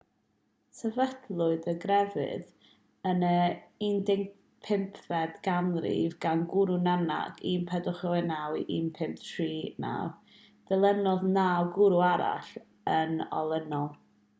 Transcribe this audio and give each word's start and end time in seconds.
sefydlwyd 0.77 1.65
y 1.73 1.73
grefydd 1.81 2.47
yn 3.09 3.21
y 3.27 3.33
15fed 3.89 5.37
ganrif 5.49 6.17
gan 6.27 6.41
gwrw 6.55 6.79
nanak 6.87 7.45
1469-1539. 7.51 10.11
dilynodd 10.73 11.29
naw 11.39 11.69
gwrw 11.79 12.03
arall 12.11 12.53
yn 12.99 13.17
olynol 13.43 13.95